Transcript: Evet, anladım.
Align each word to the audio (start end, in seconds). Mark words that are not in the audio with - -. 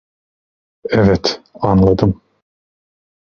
Evet, 0.89 1.41
anladım. 1.53 2.21